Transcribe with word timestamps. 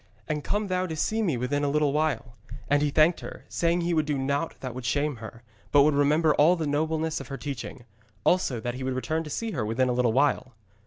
And 0.27 0.43
come 0.43 0.65
thou 0.65 0.87
to 0.87 0.95
see 0.95 1.21
me 1.21 1.37
within 1.37 1.63
a 1.63 1.67
little 1.69 1.93
while.' 1.93 2.35
And 2.67 2.81
he 2.81 2.89
thanked 2.89 3.19
her, 3.19 3.45
saying 3.47 3.81
he 3.81 3.93
would 3.93 4.07
do 4.07 4.17
naught 4.17 4.55
that 4.59 4.73
should 4.73 4.83
shame 4.85 5.17
her, 5.17 5.43
but 5.71 5.83
would 5.83 5.93
remember 5.93 6.33
all 6.33 6.55
the 6.55 6.65
nobleness 6.65 7.19
of 7.19 7.27
her 7.27 7.37
teaching; 7.37 7.85
also, 8.23 8.59
that 8.61 8.73
he 8.73 8.83
would 8.83 8.95
return 8.95 9.23
to 9.25 9.29
see 9.29 9.51
her 9.51 9.63
within 9.63 9.89
a 9.89 9.93
little 9.93 10.11
while. 10.11 10.55